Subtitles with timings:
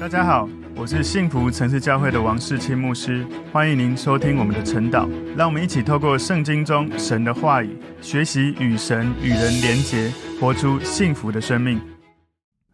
[0.00, 5.08] 大家好，我是幸福城市教会的王世清牧师，欢迎您收听我们的晨祷。
[5.36, 11.80] 让我们一起透过圣经中神的话语，学习与神与人连结，活出幸福的生命。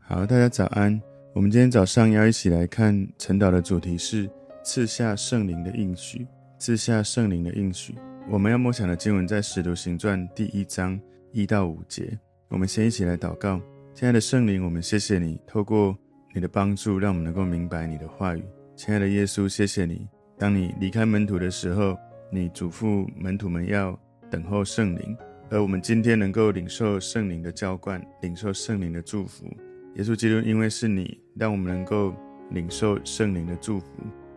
[0.00, 1.00] 好，大家早安。
[1.34, 4.28] 我们今天早上要一起来看晨祷的主题是
[4.62, 6.26] 赐下圣灵的应许。
[6.58, 7.94] 赐下圣灵的应许。
[8.28, 11.00] 我们要默想的经文在使徒行传第一章
[11.32, 12.18] 一到五节。
[12.48, 13.58] 我们先一起来祷告。
[13.94, 15.96] 亲爱的圣灵，我们谢谢你，透过
[16.34, 18.42] 你的帮助，让我们能够明白你的话语。
[18.74, 20.08] 亲爱的耶稣，谢谢你。
[20.36, 21.96] 当你离开门徒的时候，
[22.28, 23.96] 你嘱咐门徒们要
[24.28, 25.16] 等候圣灵，
[25.48, 29.46] 而我们今天能够领受圣灵的浇灌，领受圣灵的祝福。
[29.94, 32.12] 耶稣基督，因为是你让我们能够
[32.50, 33.86] 领受圣灵的祝福，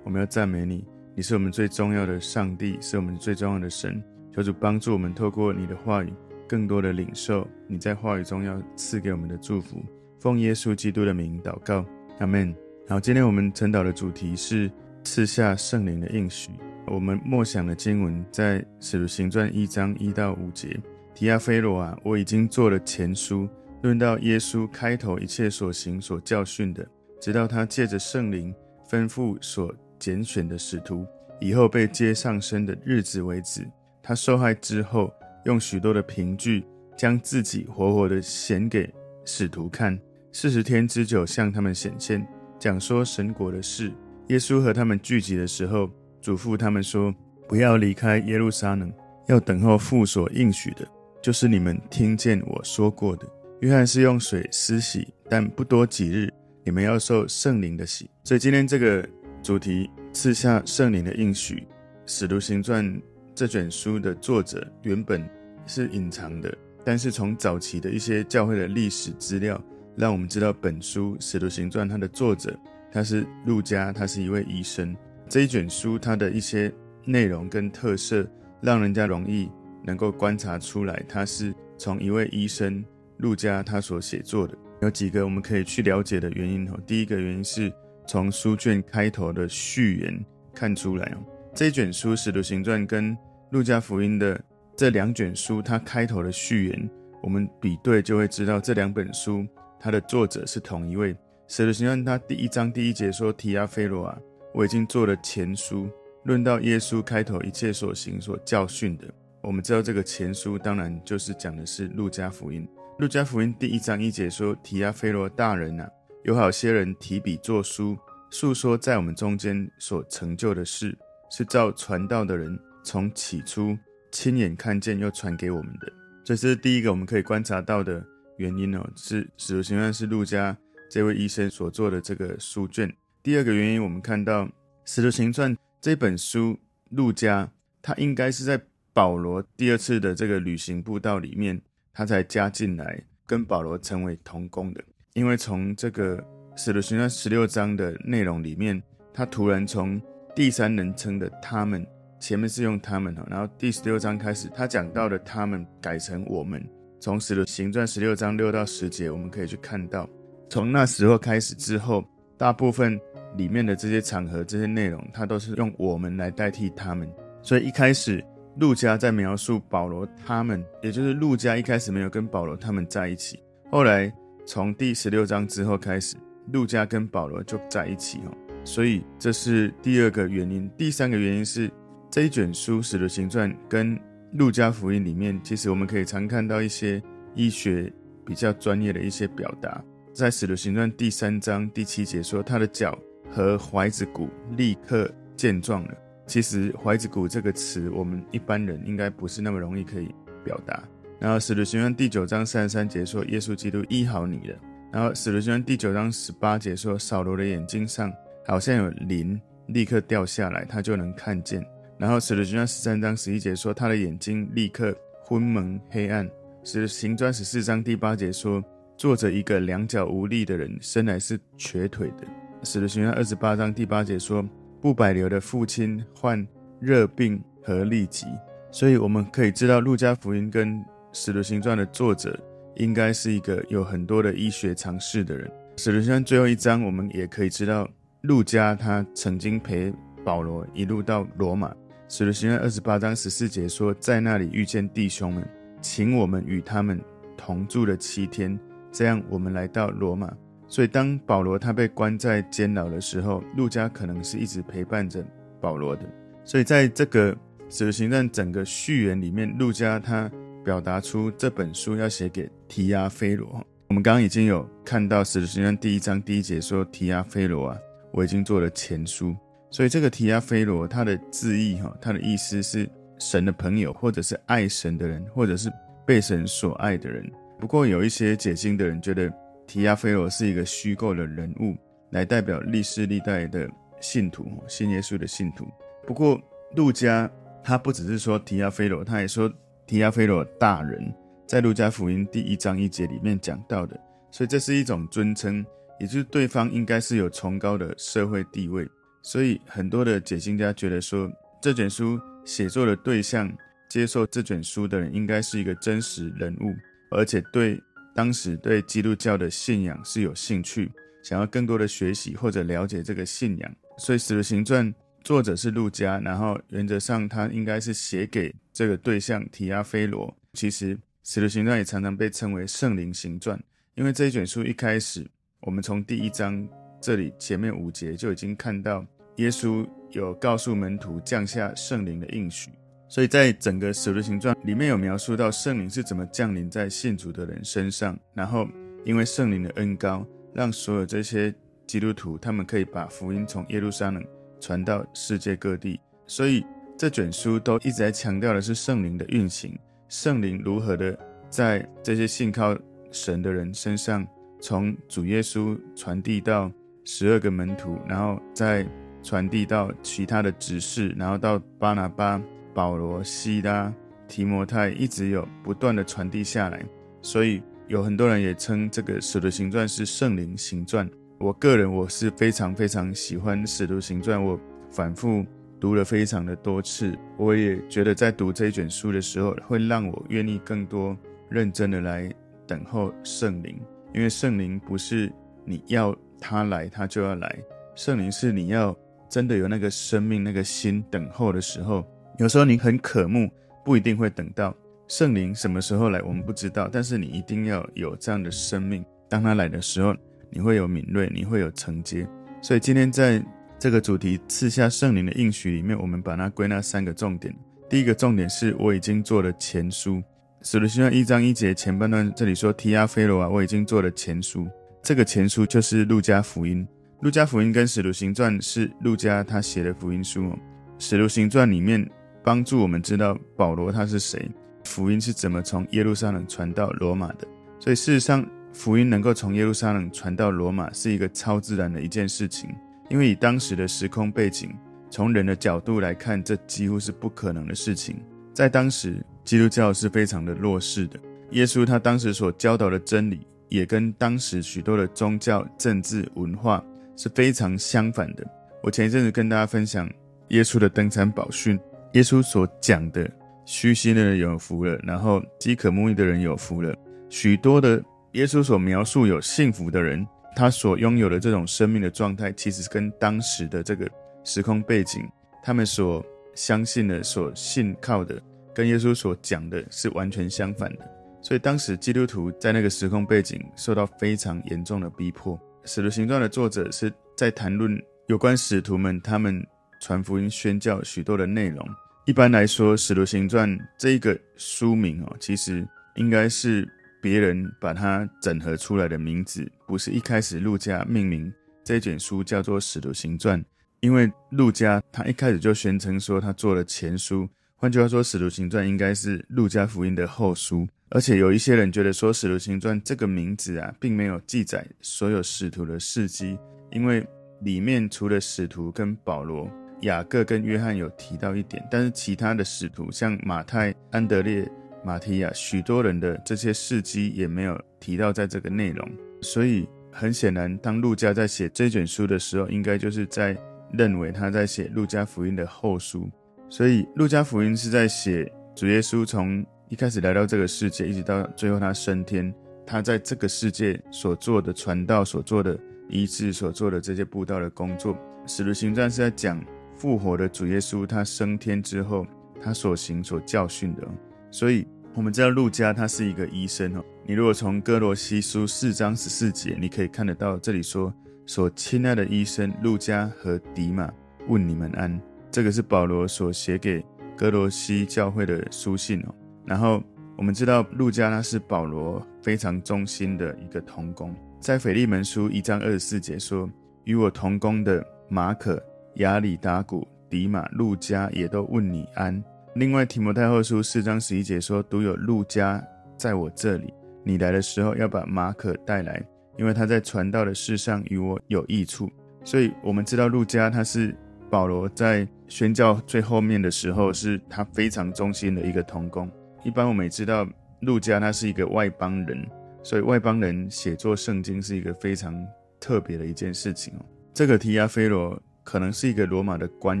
[0.02, 0.84] 我们要赞美你。
[1.14, 4.02] 你是我们最重要的上帝，是我们最重要的神。
[4.34, 6.12] 求主帮助我们，透过你的话语，
[6.48, 9.80] 更多的领受你在话语中要赐给我们的祝福。
[10.24, 11.84] 奉耶稣基督的名祷告，
[12.18, 12.54] 阿门。
[12.88, 14.72] 好，今天我们晨祷的主题是
[15.04, 16.50] 赐下圣灵的应许。
[16.86, 20.80] 我们默想的经文在使徒行传一章一到五节。
[21.14, 23.46] 提阿非罗啊，我已经做了前书，
[23.82, 26.88] 论到耶稣开头一切所行所教训的，
[27.20, 28.50] 直到他借着圣灵
[28.88, 31.06] 吩咐所拣选的使徒，
[31.38, 33.62] 以后被接上升的日子为止。
[34.02, 35.12] 他受害之后，
[35.44, 36.64] 用许多的凭据，
[36.96, 38.90] 将自己活活的显给
[39.26, 40.00] 使徒看。
[40.36, 42.26] 四十天之久，向他们显现，
[42.58, 43.92] 讲说神国的事。
[44.30, 45.88] 耶稣和他们聚集的时候，
[46.20, 47.14] 嘱咐他们说
[47.46, 48.92] ：“不要离开耶路撒冷，
[49.28, 50.84] 要等候父所应许的，
[51.22, 53.24] 就是你们听见我说过的。
[53.60, 56.28] 约翰是用水施洗，但不多几日，
[56.64, 59.08] 你们要受圣灵的洗。”所以今天这个
[59.40, 61.64] 主题赐下圣灵的应许，
[62.06, 63.00] 使徒行传
[63.36, 65.24] 这卷书的作者原本
[65.64, 66.52] 是隐藏的，
[66.84, 69.62] 但是从早期的一些教会的历史资料。
[69.96, 72.58] 让我们知道本书《使徒行传》它的作者
[72.92, 74.96] 他是路加，他是一位医生。
[75.28, 76.72] 这一卷书它的一些
[77.04, 78.26] 内容跟特色，
[78.60, 79.50] 让人家容易
[79.84, 82.84] 能够观察出来，他是从一位医生
[83.18, 84.56] 路加他所写作的。
[84.82, 86.78] 有几个我们可以去了解的原因哦。
[86.86, 87.72] 第一个原因是
[88.06, 91.18] 从书卷开头的序言看出来哦。
[91.54, 93.16] 这一卷书《使徒行传》跟
[93.50, 94.40] 路加福音的
[94.76, 96.90] 这两卷书，它开头的序言，
[97.22, 99.46] 我们比对就会知道这两本书。
[99.84, 101.14] 他的作者是同一位。
[101.46, 104.18] 使徒行传他第一章第一节说：“提阿非罗啊，
[104.54, 105.90] 我已经做了前书，
[106.22, 109.04] 论到耶稣开头一切所行所教训的。”
[109.44, 112.66] 我们知道这个前书当然就是讲的是路加福音。
[112.98, 115.86] 路加福音第一章一节说：“提阿非罗大人啊，
[116.22, 117.94] 有好些人提笔作书，
[118.30, 120.96] 述说在我们中间所成就的事，
[121.30, 123.76] 是照传道的人从起初
[124.10, 125.92] 亲眼看见又传给我们的。”
[126.24, 128.02] 这是第一个我们可以观察到的。
[128.36, 130.56] 原因哦，是使徒行传是陆家
[130.90, 132.92] 这位医生所做的这个书卷。
[133.22, 134.48] 第二个原因，我们看到
[134.84, 136.58] 使徒行传这本书，
[136.90, 137.50] 陆家
[137.80, 138.60] 他应该是在
[138.92, 141.60] 保罗第二次的这个旅行步道里面，
[141.92, 144.82] 他才加进来，跟保罗成为同工的。
[145.14, 146.22] 因为从这个
[146.56, 150.00] 使徒行传十六章的内容里面，他突然从
[150.34, 151.86] 第三人称的他们，
[152.20, 156.64] 前面是用他们哈，然后第十六章开始，他讲到的他们改成我们。
[157.04, 160.08] 从使徒行传十六章六到十节，我们可以去看到，
[160.48, 162.02] 从那时候开始之后，
[162.38, 162.98] 大部分
[163.36, 167.06] 里面的这些场合、这些内容，它都是用我们来代替他们。
[167.42, 168.24] 所以一开始，
[168.56, 173.38] 路加在描述保罗他们，也就是路加一开始没有跟保罗他们在一起。
[173.70, 174.10] 后来
[174.46, 176.16] 从第十六章之后开始，
[176.54, 178.34] 路加跟保罗就在一起哦。
[178.64, 180.66] 所以这是第二个原因。
[180.78, 181.70] 第三个原因是
[182.10, 183.94] 这一卷书《使徒行传》跟
[184.34, 187.00] 路加福音里面，其实我们可以常看到一些
[187.36, 187.90] 医学
[188.26, 189.80] 比较专业的一些表达。
[190.12, 192.98] 在使徒行传第三章第七节说，他的脚
[193.30, 195.94] 和踝子骨立刻健壮了。
[196.26, 200.12] 其实踝子骨这个词，我们一般人应该不是那么容易可以
[200.44, 200.82] 表达。
[201.20, 204.56] 然后使徒行传第九章三十三节说，耶稣基督医好你了。
[204.92, 208.12] 然后使徒行传第九章十八节说，扫罗的眼睛上
[208.44, 211.64] 好像有鳞立刻掉下来，他就能看见。
[212.04, 216.28] 然后使徒行传十三章十一节说，他的眼睛立刻昏蒙黑暗。
[216.62, 218.62] 使徒行传十四章第八节说，
[218.94, 222.26] 坐着一个两脚无力的人，生来是瘸腿的。
[222.62, 224.46] 使徒行传二十八章第八节说，
[224.82, 226.46] 不百流的父亲患
[226.78, 228.26] 热病和痢疾。
[228.70, 230.84] 所以我们可以知道，路加福音跟
[231.14, 232.38] 使徒行传的作者
[232.76, 235.50] 应该是一个有很多的医学常识的人。
[235.78, 237.88] 使徒行传最后一章，我们也可以知道，
[238.20, 239.90] 路加他曾经陪
[240.22, 241.74] 保罗一路到罗马。
[242.06, 245.48] 使徒行传二十八章十四节说，在那里遇见弟兄们，
[245.80, 247.00] 请我们与他们
[247.36, 248.58] 同住了七天。
[248.92, 250.32] 这样，我们来到罗马，
[250.68, 255.24] 所以当保罗他被关在监牢的时候，路加可能是一直陪伴着
[255.60, 256.02] 保罗的。
[256.44, 257.36] 所以在这个
[257.70, 260.30] 使徒行传整个序言里面，路加他
[260.62, 263.64] 表达出这本书要写给提阿非罗。
[263.88, 267.78] 我们刚刚已经有看到使徒行传第一章第一节说：“提阿非罗啊，
[268.12, 269.34] 我已经做了前书。”
[269.74, 272.88] 所以这个提亚菲罗他的字义哈，他的意思是
[273.18, 275.68] 神的朋友，或者是爱神的人，或者是
[276.06, 277.28] 被神所爱的人。
[277.58, 279.28] 不过有一些解经的人觉得
[279.66, 281.76] 提亚菲罗是一个虚构的人物，
[282.10, 283.68] 来代表历世历代的
[284.00, 285.66] 信徒，信耶稣的信徒。
[286.06, 286.40] 不过
[286.76, 287.28] 路加
[287.60, 289.52] 他不只是说提亚菲罗，他也说
[289.88, 291.12] 提亚菲罗大人，
[291.48, 293.98] 在路加福音第一章一节里面讲到的，
[294.30, 295.66] 所以这是一种尊称，
[295.98, 298.88] 也就是对方应该是有崇高的社会地位。
[299.24, 303.50] 所以很多的解经家觉得说，这卷书写作的对象，
[303.88, 306.74] 接受这卷书的人应该是一个真实人物，
[307.10, 307.82] 而且对
[308.14, 310.92] 当时对基督教的信仰是有兴趣，
[311.22, 313.76] 想要更多的学习或者了解这个信仰。
[313.96, 314.92] 所以《使徒行传》
[315.22, 320.36] 作者是路加，然后原则上他应该是写给这个对象提阿非罗。
[320.52, 323.58] 其实《使徒行传》也常常被称为圣灵行传，
[323.94, 325.26] 因为这一卷书一开始，
[325.60, 326.68] 我们从第一章
[327.00, 329.02] 这里前面五节就已经看到。
[329.36, 332.70] 耶稣有告诉门徒降下圣灵的应许，
[333.08, 338.66] 所以在整个使徒行传里面有描述到圣灵是怎么降临在信主的人身上，然后
[339.04, 341.52] 因为圣灵的恩膏，让所有这些
[341.86, 344.24] 基督徒他们可以把福音从耶路撒冷
[344.60, 345.98] 传到世界各地。
[346.26, 346.64] 所以
[346.96, 349.76] 这卷书都一直在强调的是圣灵的运行，
[350.08, 351.18] 圣灵如何的
[351.50, 352.76] 在这些信靠
[353.10, 354.26] 神的人身上，
[354.60, 356.70] 从主耶稣传递到
[357.04, 358.86] 十二个门徒，然后在
[359.24, 362.40] 传递到其他的执事，然后到巴拿巴、
[362.74, 363.90] 保罗、西拉、
[364.28, 366.84] 提摩太，一直有不断的传递下来。
[367.22, 371.08] 所以有很多人也称这个《使徒行传》是圣灵行传。
[371.38, 374.60] 我个人我是非常非常喜欢《使徒行传》，我
[374.90, 375.42] 反复
[375.80, 377.16] 读了非常的多次。
[377.38, 381.16] 我也觉得在读这一卷书的时候，会让我愿意更多
[381.48, 382.30] 认真的来
[382.66, 383.80] 等候圣灵，
[384.12, 385.32] 因为圣灵不是
[385.64, 387.58] 你要他来他就要来，
[387.94, 388.94] 圣灵是你要。
[389.34, 392.06] 真的有那个生命、那个心等候的时候，
[392.38, 393.50] 有时候你很渴慕，
[393.84, 394.72] 不一定会等到
[395.08, 396.88] 圣灵什么时候来，我们不知道。
[396.88, 400.14] 但是你一定要有这样的生命，当他来的时候，
[400.50, 402.24] 你会有敏锐，你会有承接。
[402.62, 403.44] 所以今天在
[403.76, 407.52] 这个主题赐下圣灵的应许里面，我们把它归纳三个重点。
[407.90, 410.22] 第一个重点是我已经做了前书，
[410.62, 414.68] 使徒行传一章一节前半段这里说提阿非罗啊，我已经做了前书，
[415.02, 416.86] 这个前书就是路加福音。
[417.20, 420.58] 路加福音跟使徒行传是路加他写的福音书哦。
[420.98, 422.06] 使徒行传里面
[422.42, 424.50] 帮助我们知道保罗他是谁，
[424.84, 427.48] 福音是怎么从耶路撒冷传到罗马的。
[427.80, 432.68] 所以事实上，福音能够从耶路撒冷传到罗马是一个超自然的一件事情，
[433.08, 434.70] 因为以当时的时空背景，
[435.10, 438.16] 从人的角度来看，这几乎是不可能的事情。
[438.52, 441.18] 在当时，基督教是非常的弱势的。
[441.50, 446.84] 耶稣他当时所教导的真理，也跟当时许多的宗教、政治、文化。
[447.16, 448.44] 是非常相反的。
[448.82, 450.10] 我前一阵子跟大家分享
[450.48, 451.78] 耶稣的登山宝训，
[452.12, 453.30] 耶稣所讲的
[453.64, 456.94] 虚心的人有福了，然后饥渴慕义的人有福了。
[457.30, 458.02] 许多的
[458.32, 464.08] 耶稣所描述有幸福的人，他所拥有的这种生命的状态，其实跟当时的这个
[464.44, 465.22] 时空背景，
[465.62, 468.40] 他们所相信的、所信靠的，
[468.74, 471.10] 跟耶稣所讲的是完全相反的。
[471.40, 475.58] 所以当时基督徒在那个时空背景受到非常严重的逼迫。
[475.86, 479.64] 使徒行传的作者是在谈论有关使徒们他们
[480.00, 481.86] 传福音宣教许多的内容。
[482.24, 485.86] 一般来说，使徒行传这一个书名哦，其实
[486.16, 486.88] 应该是
[487.20, 491.52] 别人把它整合出来的名字，不是一开始路加命名
[491.84, 493.62] 这卷书叫做使徒行传，
[494.00, 500.88] 因为路加他一开始就宣称说他做了前书，换句话说，使徒行传应该是路加福音的后书。
[501.10, 506.58] 而且有一些人觉得说，《使徒行传》这个名字啊，并没有记载所有使徒的事迹，
[506.90, 507.24] 因为
[507.62, 509.70] 里面除了使徒跟保罗、
[510.00, 514.68] 雅各跟约翰有提到一点，但是其他的使徒，像马太、安德烈、
[515.04, 519.08] 马提亚，许多人的这些事迹也没有提到在这个内容。
[519.40, 523.56] 所以很显然，当路加在写这卷书的时候，应该就是在
[523.92, 526.28] 认为他在写路加福音的后书。
[526.68, 532.52] 所以，路加福音是在写主耶稣从一开始来到这个世界，一直到最后他升天，
[532.86, 539.62] 他在这个世界所做的传道、所做的医治、所做的这些布道的工作，使徒行传是在讲
[539.94, 542.26] 复活的主耶稣，他升天之后
[542.60, 544.02] 他所行所教训的。
[544.50, 551.12] 所以我们知道路加他是一个医生哦，你如果从歌罗西书四章十四节，你可以看得到这里说
[551.46, 554.10] ：“所亲爱的医生路加和迪马
[554.48, 555.20] 问你们安。”
[555.52, 557.04] 这个是保罗所写给
[557.36, 559.34] 哥罗西教会的书信哦。
[559.66, 560.02] 然后
[560.36, 566.68] 我们知道路加他是保罗非常忠心的一个同工，在腓利门书一章二十四节说
[567.04, 568.82] ：“与我同工的马可、
[569.16, 572.42] 亚里达古、迪马、路加也都问你安。”
[572.74, 575.82] 另外提摩太后书四章十一节说：“独有路加
[576.18, 576.92] 在我这里，
[577.22, 579.22] 你来的时候要把马可带来，
[579.56, 582.10] 因为他在传道的事上与我有益处。”
[582.44, 584.14] 所以我们知道路加他是
[584.50, 585.26] 保罗在。
[585.46, 589.30] 宣教最后面的时候，是他非常忠心的一个同工。
[589.64, 590.46] 一般我们也知道，
[590.80, 592.46] 路加他是一个外邦人，
[592.82, 595.34] 所以外邦人写作圣经是一个非常
[595.80, 597.04] 特别的一件事情哦。
[597.32, 600.00] 这个提阿非罗可能是一个罗马的官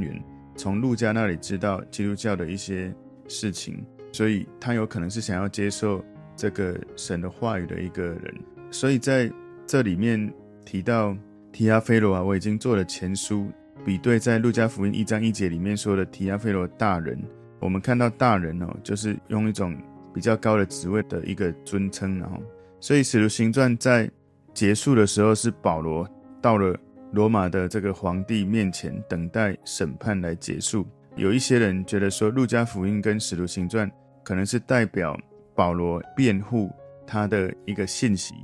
[0.00, 0.22] 员，
[0.56, 2.92] 从路加那里知道基督教的一些
[3.28, 6.04] 事情，所以他有可能是想要接受
[6.36, 8.34] 这个神的话语的一个人。
[8.70, 9.30] 所以在
[9.66, 10.32] 这里面
[10.64, 11.16] 提到
[11.52, 13.50] 提阿非罗啊，我已经做了前书。
[13.84, 17.20] 比对在路加福音一章一节里面说的提阿非罗大人，
[17.62, 19.74] 我们看到大人哦，就是用一种
[20.12, 22.36] 比较高的职位的一个尊称，然后，
[22.80, 24.10] 所以使徒行传在
[24.52, 26.06] 结束的时候是保罗
[26.40, 26.76] 到了
[27.12, 30.86] 罗马的这个皇帝面前等待审判来结束。
[31.16, 33.90] 有一些人觉得说路加福音跟使徒行传
[34.22, 35.18] 可能是代表
[35.54, 36.70] 保罗辩护
[37.06, 38.34] 他的一个信息。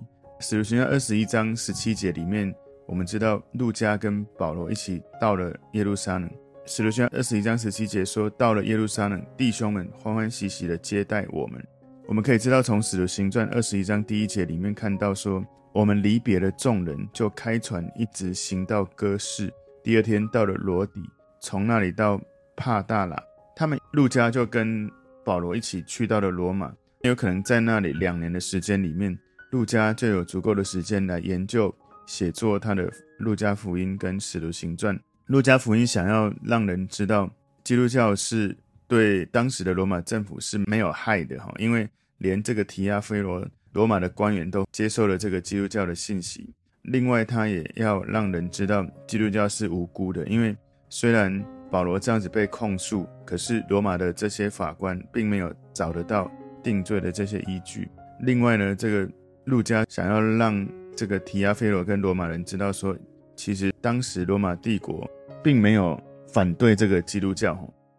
[0.40, 2.54] 使徒行传二十一章十七节里面。
[2.86, 6.30] 我们知道路加跟保罗一起到了耶路撒冷。
[6.68, 11.66] 使徒行传二十一章十七节说：“到了耶路撒冷，弟兄们欢欢喜喜地接待我们。”
[12.06, 19.50] 我们可以知道，从使徒行传二十一章第一节里面看到说，我们离别了众人，就开船一直行到哥市。
[19.82, 21.00] 第二天到了罗底，
[21.40, 22.20] 从那里到
[22.54, 23.16] 帕大拉。
[23.56, 24.90] 他们路加就跟
[25.24, 26.70] 保罗一起去到了罗马。
[27.00, 29.18] 有可能在那里两年的时间里面，
[29.52, 31.74] 路加就有足够的时间来研究。
[32.06, 34.94] 写作他的《路加福音》跟《使徒行传》。
[35.28, 37.30] 《路加福音》想要让人知道，
[37.62, 38.56] 基督教是
[38.86, 46.48] 对当时的罗马政府是没有害的哈，因为连这个提亚菲罗罗马的官员都接受了这个基督教的信息。
[46.82, 50.56] 另外，他也要让人知道基督教是无辜的，因为
[50.88, 56.30] 虽然保罗这样子被控诉，可是罗马的这些法官并没有找得到
[56.62, 57.86] 定罪的这些依据。
[58.20, 59.06] 另外呢，这个
[59.44, 60.66] 路加想要让
[60.96, 62.96] 这个提亚菲罗跟罗马人知道说，
[63.36, 65.06] 其实当时罗马帝国
[65.42, 66.00] 并没有
[66.32, 67.54] 反对这个基督教。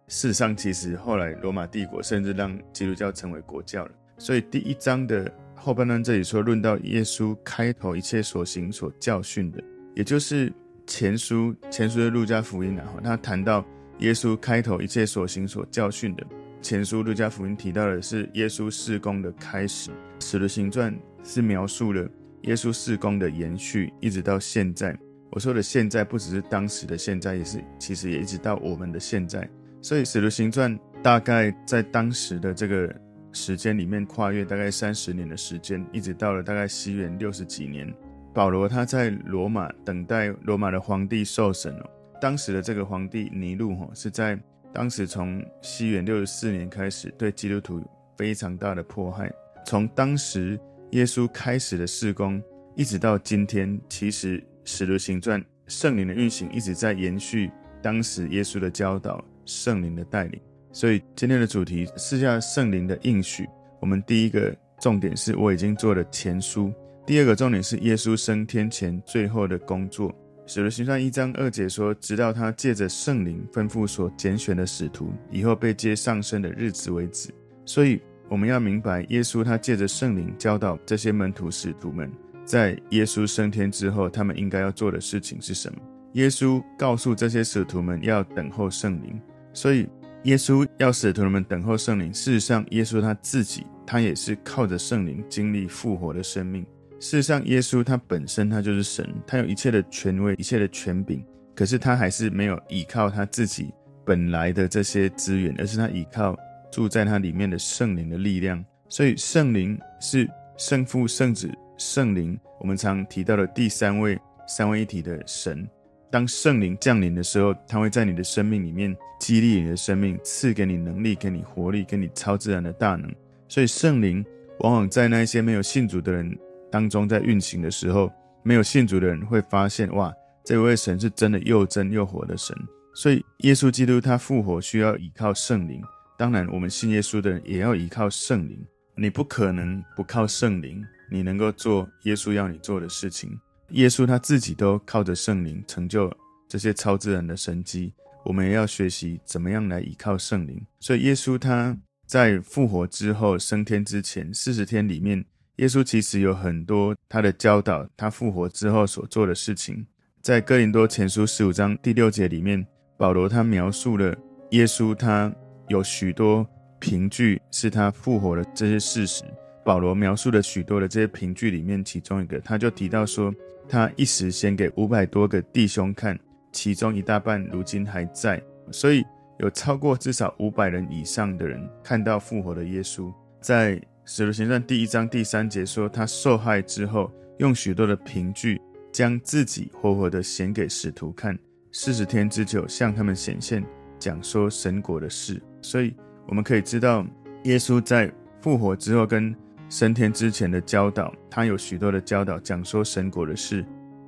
[0.08, 3.92] 事实上，其实后来罗马帝国甚至让基督教成为国教了。
[4.18, 9.64] 所以第一章的后半段这里说，论到耶稣开头一切所行所教训的，
[9.96, 10.52] 也就是
[10.88, 13.64] 前书前书的路加福音啊，他谈到
[14.00, 16.26] 耶稣开头一切所行所教训的。
[16.62, 20.94] 前书路加福音提到的是耶稣事工的开始，使徒行传
[21.24, 22.10] 是描述了。
[22.44, 24.98] 耶稣事工的延续，一直到现在。
[25.32, 29.48] 我说的现在，不只是当时的现在，也是其实也一直到我们的现在。
[29.82, 32.94] 所以《使徒行传》大概在当时的这个
[33.32, 37.94] 时间里面，跨越大概三十年的时间，一直到了大概西元六十几年。
[38.34, 41.90] 保罗他在罗马等待罗马的皇帝受审哦。
[42.22, 44.40] 当时的这个皇帝尼禄哈是在
[44.74, 47.82] 当时从西元六十四年开始对基督徒
[48.18, 49.32] 非常大的迫害，
[49.66, 50.60] 从当时。
[50.94, 52.42] 耶稣开始的事工，
[52.76, 57.52] 一直到今天，其实使徒行传圣灵的运行一直在延续
[57.82, 60.40] 当时耶稣的教导、圣灵的带领。
[60.72, 63.48] 所以今天的主题是下圣灵的应许。
[63.80, 66.72] 我们第一个重点是我已经做了前书，
[67.06, 70.14] 第二个重点是耶稣升天前最后的工作。
[70.46, 77.30] 使徒行传一章二节说：“直到他借着圣灵吩咐所拣选的使徒，以后被接上升的日子为止。”
[77.66, 78.02] 所以。
[78.32, 82.12] 我们要明白，耶稣他借着圣灵教导这些门徒使徒们，
[82.50, 85.80] 在耶稣升天之后，他们应该要做的事情是什么？
[86.14, 89.22] 耶稣告诉这些使徒们要等候圣灵，
[89.54, 89.88] 所以
[90.24, 92.12] 耶稣要使徒们等候圣灵。
[92.12, 96.66] 事实上，耶稣他自己，他也是靠着圣灵经历复活的生命。
[97.00, 101.24] 事实上，耶稣他本身他就是神，他有一切的权威、一切的权柄，
[101.56, 103.72] 可是他还是没有依靠他自己
[104.04, 106.36] 本来的这些资源，而是他依靠。
[106.72, 111.50] 住在它里面的圣灵的力量，所以圣灵是圣父、圣子、
[111.80, 112.40] 圣灵。
[112.60, 115.68] 我们常提到的第三位三位一体的神。
[116.12, 123.10] 当圣灵降临的时候，他会在你的生命里面激励你的生命，赐给你能力，给你活力，给你超自然的大能。
[123.48, 124.24] 所以圣灵
[124.60, 126.38] 往往在那些没有信主的人
[126.72, 128.12] 当中在运行的时候，
[128.44, 132.56] 没有信主的人会发现，哇，这位神是真的又真又活的神。
[132.96, 135.82] 所以耶稣基督他复活需要依靠圣灵。
[136.18, 138.60] 当然，我们信耶稣的人也要依靠圣灵。
[138.96, 143.40] 你不可能不靠圣灵，你能够做耶稣要你做的事情。
[143.70, 146.12] 耶稣他自己都靠着圣灵成就
[146.48, 147.94] 这些超自然的神迹，
[148.26, 150.60] 我们也要学习怎么样来依靠圣灵。
[150.80, 155.24] 所以耶稣他在复活之后升天之前四十天里面，
[155.58, 159.86] 耶稣其实有很多他的教导，他复活之后所做的事情。
[160.22, 162.66] 在哥林多前书十五章第六节里面，
[162.98, 164.16] 保罗他描述了
[164.52, 165.32] 耶稣，他
[165.68, 166.44] 有许多
[166.80, 169.24] 凭据是他复活的这些事实。
[169.70, 173.32] 保罗描述了许多的这些凭据里面，其中一个他就提到说，
[173.68, 176.18] 他一时显给五百多个弟兄看，
[176.52, 179.06] 其中一大半如今还在，所以
[179.38, 183.14] 有超过至少五百人以上的人看到复活的耶稣。
[183.42, 188.60] 在使徒行传第一章第三节说，他受害之后，用许多的凭据。
[188.92, 191.38] 将自己活活的显给使徒看，
[191.72, 193.64] 四十天之久向他们显现，
[194.00, 195.40] 讲说神国的事。
[195.62, 195.94] 所以
[196.28, 197.06] 我们可以知道，
[197.44, 198.12] 耶稣在
[198.42, 199.32] 复活之后跟
[199.70, 203.64] 升天之前的教导，他有许多的教导，讲说神国的事。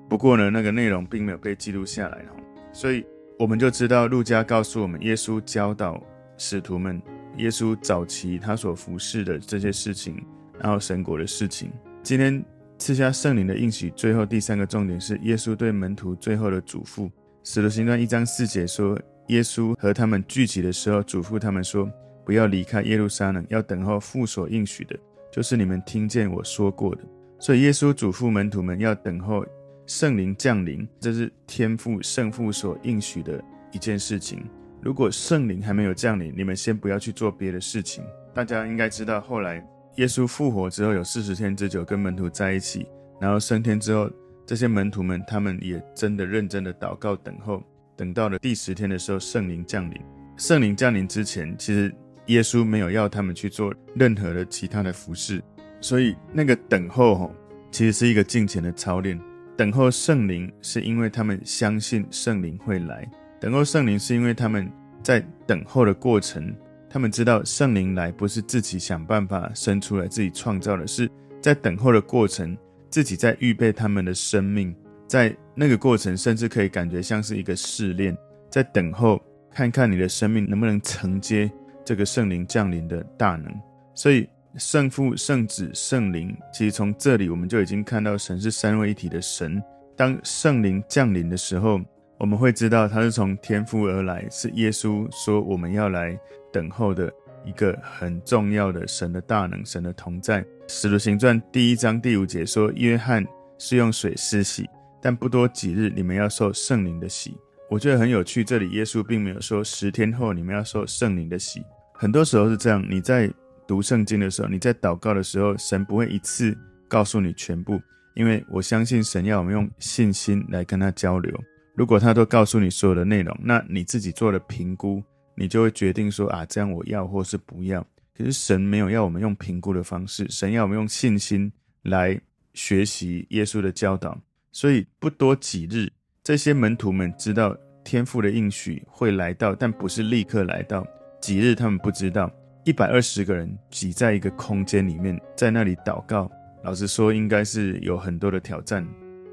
[0.10, 2.26] 不过呢，那个内容并没有被记录下来。
[2.74, 3.06] 所以
[3.40, 6.02] 我们就知道，路加告诉我们，耶稣教导
[6.38, 7.02] 使徒们，
[7.38, 10.22] 耶稣早期他所服侍的这些事情，
[10.60, 11.72] 然后神国的事情。
[12.04, 12.44] 今天。
[12.82, 17.08] 赐下圣灵的应许，最后第三个重点是耶稣对门徒最后的嘱咐。
[17.44, 21.88] 使徒行传一章四节说，耶稣和他们聚集的时候，嘱咐他们说
[22.26, 24.98] ：“不要离开耶路撒冷，要等候父所应许的，
[25.32, 27.02] 就是你们听见我说过的。”
[27.40, 29.46] 所以耶稣嘱咐门徒们要等候
[29.88, 34.44] 圣灵降临，这是天父圣父所应许的一件事情。
[34.82, 38.04] 如果圣灵还没有降临，你们先不要去做别的事情。
[38.34, 39.66] 大家应该知道后来。
[39.98, 42.88] 耶稣复活之后有四十天之久跟门徒在一起，
[43.20, 44.10] 然后升天之后，
[44.46, 47.62] 这些门徒们他们也真的认真的祷告等候，
[47.98, 50.02] 等到了第十天的时候，圣灵降临。
[50.38, 51.94] 圣灵降临之前，其实
[52.28, 55.42] 耶稣没有要他们去做任何的其他的服事，
[55.80, 57.36] 所以那个等候吼，
[57.72, 59.20] 其实是一个敬虔的操练。
[59.58, 63.08] 等候圣灵是因为他们相信圣灵会来，
[63.40, 64.72] 等候圣灵是因为他们
[65.04, 66.54] 在等候的过程。
[66.94, 72.58] 他们知道圣灵来不是自己想办法生出来，自己创造的，是在等候的过程，
[72.90, 74.76] 自己在预备他们的生命，
[75.08, 78.14] 在那个过程，甚至可以感觉像是一个试炼，
[78.50, 79.22] 在等候，
[79.54, 81.50] 看看你的生命能不能承接
[81.86, 83.54] 这个圣灵降临的大能。
[83.94, 89.62] 所以圣父、圣子、圣灵，其实从这里我们就已经看到神是三位一体的神。
[89.96, 91.80] 当圣灵降临的时候，
[92.18, 96.18] 我们会知道他是从天父而来，是耶稣说我们要来。
[96.54, 97.10] 等候的
[97.46, 100.46] 一个很重要的神的大能，神的同在。
[100.68, 103.26] 使徒行传第一章第五节说：“约翰
[103.58, 104.70] 是用水施洗，
[105.02, 107.38] 但不多几日，你们要受圣灵的洗。”
[107.72, 111.64] 我觉得很有趣，这里耶稣并没有说十天后你们要受圣灵的洗。
[111.94, 113.34] 很多时候是这样，你在
[113.66, 116.54] 读圣经的时候，你在祷告的时候，神不会一次
[116.90, 117.82] 告诉你全部，
[118.14, 121.34] 因为我相信神要我们用信心来跟他交流。
[121.74, 125.02] 如果他都告诉你所有的内容，那你自己做了评估。
[125.34, 127.82] 你就会决定说啊，这样我要或是不要。
[128.14, 131.50] 可是神没有要我们用评估的方式，神要我们用信心
[131.84, 132.20] 来
[132.54, 134.20] 学习耶稣的教导。
[134.52, 135.90] 所以不多几日，
[136.24, 140.86] 这些门徒们知道天父的应许会来到，但不是立刻来到。
[141.20, 142.32] 几日他们不知道。
[142.64, 146.30] 一百二十个人挤在一个空间里面，在那里祷告。
[146.64, 148.88] 老实说，应该是有很多的挑战。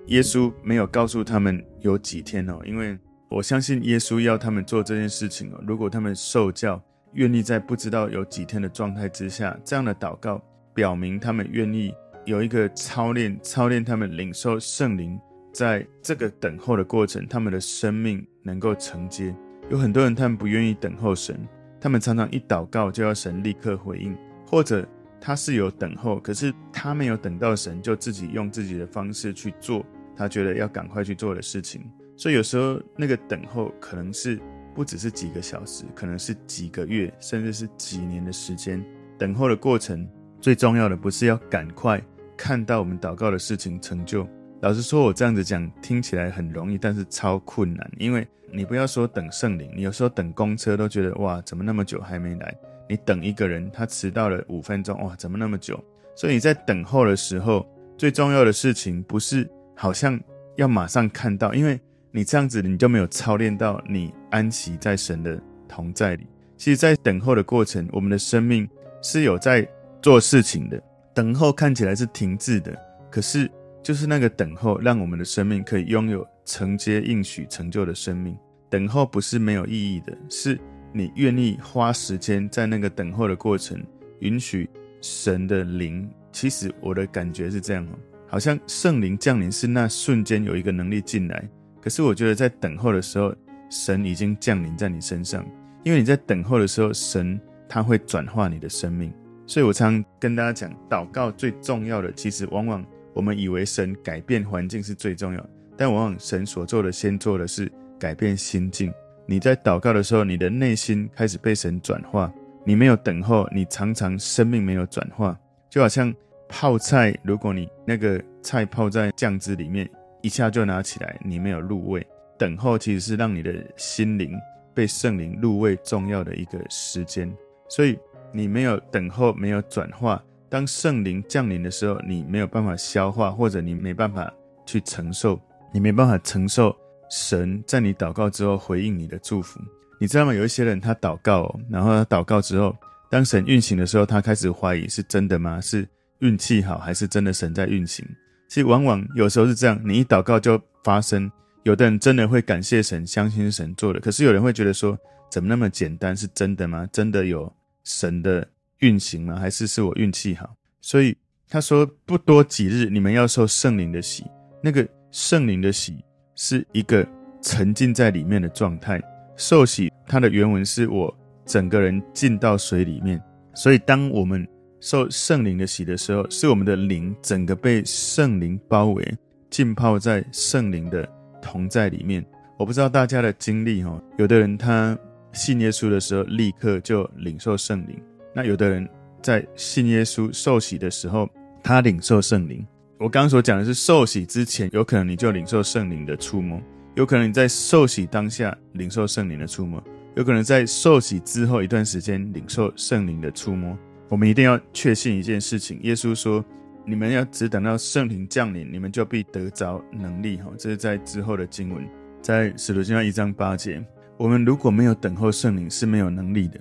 [0.07, 2.99] 耶稣没有告诉他们有几天哦，因为。
[3.31, 5.63] 我相信耶稣要他们做这件事情哦。
[5.67, 11.93] 如果他们受教，愿意在不知道有几天的状态之下，这样的祷告，表明他们愿意
[12.25, 15.21] 有一个操练，操练他们领受圣灵，
[15.53, 19.35] 在这个等候的过程，他们的生命能够承接。
[19.71, 21.39] 有很多人他们不愿意等候神，
[21.81, 24.87] 他们常常一祷告就要神立刻回应，或者
[25.21, 29.85] 他是有等候，可是他没有等到神，就自己用自己的方式去做
[30.17, 31.83] 他觉得要赶快去做的事情。
[32.17, 34.41] 所以有时候那个等候可能是
[34.75, 38.83] 不只是几个小时，可能是几个月，甚至是几年的时间。
[39.19, 40.09] 等候的过程
[40.41, 42.01] 最重要的不是要赶快
[42.37, 44.27] 看到我们祷告的事情成就。
[44.61, 47.91] 老实说，我这样子讲听起来很容易，但是超困难。
[47.99, 52.55] 因为你不要说等圣灵，你有时候等公车都觉得哇，怎么那么久还没来？
[52.89, 55.83] 你等一个人，他迟到了五分钟，哇，怎么那么久？
[56.17, 57.67] 所以你在等候的时候，
[57.97, 60.19] 最重要的事情不是好像
[60.57, 61.81] 要马上看到，因为。
[62.11, 66.27] 你这样子，你就没有操练到你安息在神的同在里。
[66.57, 68.67] 其实，在等候的过程，我们的生命
[69.03, 69.69] 是有在
[70.01, 70.83] 做事情的。
[71.15, 72.75] 等候看起来是停滞的，
[73.11, 73.49] 可是
[73.89, 78.37] 就是那个等候，让我们的生命可以拥有承接应许成就的生命。
[78.69, 80.61] 等候不是没有意义的，是
[80.93, 83.83] 你愿意花时间在那个等候的过程，
[84.19, 84.69] 允许
[85.01, 86.07] 神的灵。
[86.31, 87.89] 其实我的感觉是这样，
[88.27, 91.49] 好像圣灵降临是那瞬间有一个能力进来，
[91.81, 93.35] 可是我觉得在等候的时候，
[93.71, 95.43] 神已经降临在你身上，
[95.83, 99.11] 因为你在等候的时候，神他会转化你的生命。
[99.47, 102.85] 所以我常跟大家讲，祷告最重要的，其实往往
[103.19, 105.45] 我们以为神改变环境是最重要，
[105.77, 108.95] 但往往神所做的，先做的是改变心境。
[109.27, 112.33] 你在祷告的时候，你的内心开始被神转化。
[112.65, 115.37] 你没有等候，你常常生命没有转化，
[115.69, 116.15] 就好像
[116.49, 119.91] 泡菜，如果你那个菜泡在酱汁里面，
[120.23, 122.07] 一下就拿起来，你没有入味。
[122.39, 124.31] 等候其实是让你的心灵
[124.73, 127.29] 被圣灵入味重要的一个时间，
[127.69, 127.99] 所以。
[128.31, 130.23] 你没有等候，没有转化。
[130.51, 134.33] 当圣灵降临的时候，你没有办法消化，或者你没办法
[134.65, 135.41] 去承受，
[135.73, 136.75] 你没办法承受
[137.11, 139.61] 神在你祷告之后回应你的祝福。
[140.01, 140.33] 你知道吗？
[140.33, 142.75] 有一些人他祷告哦，然后他祷告之后，
[143.11, 145.61] 当神运行的时候，他开始怀疑是真的吗？
[145.61, 145.87] 是
[146.21, 148.07] 运气好，还是真的神在运行？
[148.49, 151.31] 其实往往有时候是这样，你一祷告就发生。
[151.65, 154.01] 有的人真的会感谢神，相信神做的。
[154.01, 154.97] 可是有人会觉得说，
[155.31, 156.17] 怎么那么简单？
[156.17, 156.89] 是真的吗？
[156.91, 157.53] 真的有？
[157.85, 158.47] 神的
[158.79, 159.37] 运行吗？
[159.37, 160.55] 还是是我运气好？
[160.81, 161.17] 所以
[161.49, 164.25] 他说不多几日，你们要受圣灵的洗。
[164.63, 165.97] 那个圣灵的洗
[166.35, 167.07] 是一个
[167.41, 169.01] 沉浸在里面的状态。
[169.37, 173.23] 受洗，它的原文是我整个人浸到水里面。
[173.55, 174.47] 所以当我们
[174.81, 179.17] 受圣灵的洗的时候，是我们的灵整个被圣灵包围，
[179.51, 181.09] 浸泡在圣灵的
[181.41, 182.25] 同在里面。
[182.57, 184.99] 我不知道大家的经历哈，有的人他。
[185.35, 188.03] 信耶稣的时候，立刻就领受圣灵。
[188.39, 188.89] 那有的人
[189.21, 191.29] 在信耶稣受洗的时候，
[191.61, 192.65] 他领受圣灵。
[192.97, 196.61] 我刚刚所讲的是受洗之前，有可能你就领受圣灵的触摸；
[196.95, 199.81] 有可能你在受洗当下领受圣灵的触摸；
[200.15, 203.77] 有可能在受洗之后一段时间领受圣灵的触摸。
[204.09, 206.45] 我们一定要确信一件事情：耶稣说，
[206.87, 210.37] 你们要只等到圣灵降临，你们就必得着能力。
[210.37, 211.85] 哈，这是在之后的经文，
[212.23, 213.85] 在使徒行传一章八节。
[214.17, 216.61] 我们如果没有等候圣灵，是没有能力的。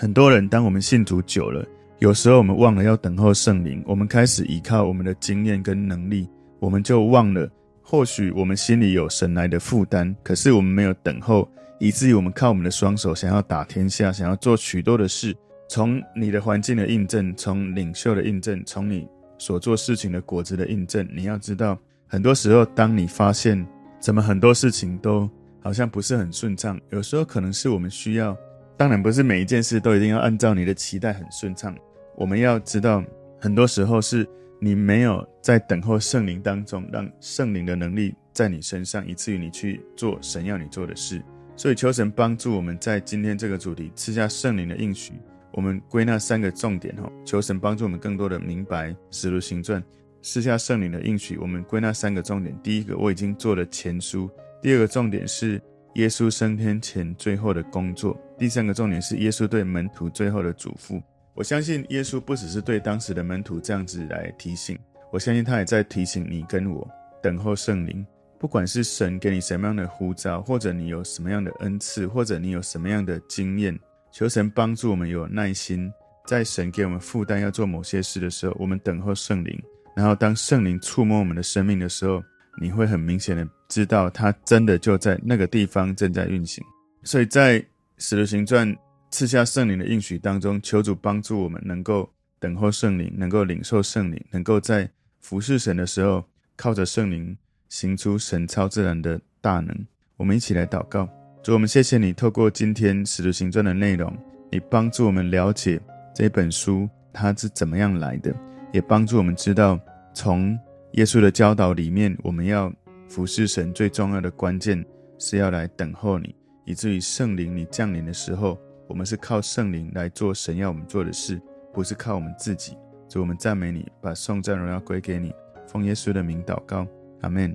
[0.00, 1.66] 很多人，当我们信徒久了，
[1.98, 6.28] 有时候我们忘了要等候圣灵，我们开始依靠我们的经验跟能力，
[6.60, 7.50] 我们就忘了。
[7.82, 11.48] 或许我们心里有神来的负担，可是我们没有等候，
[11.80, 15.34] 以至于我们靠我们的双手想要打天下，想要做许多的事。
[15.68, 19.04] 从你的环境的印证，从领袖的印证，从你
[19.36, 23.66] 所做事情的果子的印证，你要知道，很多时候，当你发现
[23.98, 25.28] 怎么很多事情都。
[25.60, 28.34] 好像不是很顺畅，有时候可能是我们需要，
[28.78, 31.76] 当然不是每一件事都一定要按照你的期待很顺畅。
[32.16, 33.04] 我们要知道，
[33.40, 34.24] 很多时候是
[34.60, 41.20] 你没有在等候圣灵当中，让圣灵的能力在你身上，以至于你去做神要你做的事。
[41.56, 45.12] 所以求神帮助我们在今天这个主题赐下圣灵的应许，
[45.50, 47.10] 我们归纳三个重点哈。
[47.24, 49.82] 求神帮助我们更多的明白使徒行传
[50.22, 52.56] 赐下圣灵的应许，我们归纳三个重点。
[52.62, 54.30] 第一个，我已经做了前书。
[54.62, 55.60] 第二个重点是
[55.98, 58.16] 耶稣升天前最后的工作。
[58.38, 61.02] 第三个重点是耶稣对门徒最后的嘱咐。
[61.34, 64.78] 我相信耶稣不只是对当时的门徒这样子来提醒，
[65.10, 66.88] 我相信他也在提醒你跟我
[67.20, 68.06] 等候圣灵。
[68.38, 73.76] 不管是神给你什么样的呼召，或者你有什么样的恩赐，或者你有什么样的经验，
[74.12, 75.92] 求神帮助我们有耐心，
[76.28, 79.60] 在神给我们负担要做某些事的时候，我们等候圣灵。
[79.96, 82.22] 然后当圣灵触摸我们的生命的时候，
[82.60, 86.64] 你会很明显的知道，他真的就在那个地方正在运行。
[87.02, 87.64] 所以在
[87.96, 88.76] 使徒行传
[89.10, 94.88] 赐下圣灵的应许当中，求主帮助我们能够等候圣灵，能够领受圣灵，能够在
[95.20, 96.24] 服侍神的时候
[96.56, 97.36] 靠着圣灵
[97.68, 99.86] 行出神超自然的大能。
[100.16, 101.08] 我们一起来祷告，
[101.42, 104.12] 主，我们谢谢你透过今天使徒行传的内容，
[104.50, 105.80] 你帮助我们了解
[106.14, 108.34] 这本书它是怎么样来的，
[108.72, 109.78] 也帮助我们知道
[110.12, 110.58] 从。
[110.92, 112.72] 耶稣的教导里面，我们要
[113.08, 114.84] 服侍神最重要的关键
[115.18, 121.40] 是要来等候你，以至于圣灵你降临的时候，我们是靠圣灵来做神要我们做的事，
[121.72, 122.76] 不是靠我们自己。
[123.08, 125.32] 主，我们赞美你，把颂赞荣耀归给你，
[125.66, 126.86] 奉耶稣的名祷告，
[127.20, 127.54] 阿门。